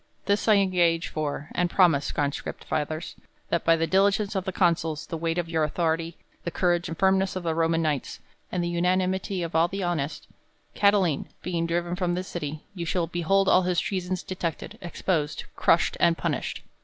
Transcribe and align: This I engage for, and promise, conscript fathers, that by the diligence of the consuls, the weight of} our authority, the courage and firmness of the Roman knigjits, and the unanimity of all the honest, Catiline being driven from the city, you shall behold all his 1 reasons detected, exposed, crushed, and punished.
This 0.25 0.47
I 0.47 0.55
engage 0.55 1.09
for, 1.09 1.49
and 1.53 1.69
promise, 1.69 2.11
conscript 2.11 2.63
fathers, 2.63 3.15
that 3.49 3.63
by 3.63 3.75
the 3.75 3.85
diligence 3.85 4.33
of 4.33 4.45
the 4.45 4.51
consuls, 4.51 5.05
the 5.05 5.15
weight 5.15 5.37
of} 5.37 5.47
our 5.53 5.63
authority, 5.63 6.17
the 6.43 6.49
courage 6.49 6.87
and 6.87 6.97
firmness 6.97 7.35
of 7.35 7.43
the 7.43 7.53
Roman 7.53 7.83
knigjits, 7.83 8.17
and 8.51 8.63
the 8.63 8.67
unanimity 8.69 9.43
of 9.43 9.53
all 9.53 9.67
the 9.67 9.83
honest, 9.83 10.27
Catiline 10.75 11.27
being 11.43 11.67
driven 11.67 11.95
from 11.95 12.15
the 12.15 12.23
city, 12.23 12.63
you 12.73 12.83
shall 12.83 13.05
behold 13.05 13.47
all 13.47 13.61
his 13.61 13.79
1 13.79 13.89
reasons 13.91 14.23
detected, 14.23 14.79
exposed, 14.81 15.43
crushed, 15.55 15.97
and 15.99 16.17
punished. 16.17 16.63